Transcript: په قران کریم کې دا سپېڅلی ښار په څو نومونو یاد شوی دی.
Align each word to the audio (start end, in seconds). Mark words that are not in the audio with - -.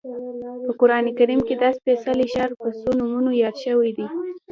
په 0.65 0.71
قران 0.79 1.05
کریم 1.17 1.39
کې 1.47 1.55
دا 1.61 1.69
سپېڅلی 1.77 2.25
ښار 2.33 2.49
په 2.59 2.67
څو 2.79 2.89
نومونو 2.99 3.31
یاد 3.41 3.55
شوی 3.63 3.89
دی. 3.97 4.05